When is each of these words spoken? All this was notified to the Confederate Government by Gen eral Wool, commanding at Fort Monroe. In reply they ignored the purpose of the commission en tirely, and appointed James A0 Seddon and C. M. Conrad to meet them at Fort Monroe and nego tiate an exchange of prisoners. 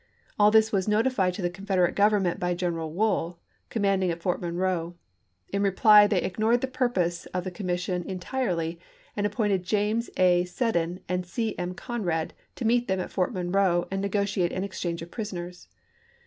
All 0.39 0.49
this 0.49 0.71
was 0.71 0.87
notified 0.87 1.35
to 1.35 1.43
the 1.43 1.49
Confederate 1.51 1.93
Government 1.93 2.39
by 2.39 2.55
Gen 2.55 2.73
eral 2.73 2.89
Wool, 2.89 3.37
commanding 3.69 4.09
at 4.09 4.19
Fort 4.19 4.41
Monroe. 4.41 4.95
In 5.49 5.61
reply 5.61 6.07
they 6.07 6.23
ignored 6.23 6.61
the 6.61 6.67
purpose 6.67 7.27
of 7.27 7.43
the 7.43 7.51
commission 7.51 8.03
en 8.09 8.17
tirely, 8.17 8.79
and 9.15 9.27
appointed 9.27 9.61
James 9.61 10.09
A0 10.17 10.47
Seddon 10.47 11.01
and 11.07 11.23
C. 11.23 11.55
M. 11.59 11.75
Conrad 11.75 12.33
to 12.55 12.65
meet 12.65 12.87
them 12.87 12.99
at 12.99 13.11
Fort 13.11 13.31
Monroe 13.31 13.87
and 13.91 14.01
nego 14.01 14.23
tiate 14.23 14.51
an 14.57 14.63
exchange 14.63 15.03
of 15.03 15.11
prisoners. 15.11 15.67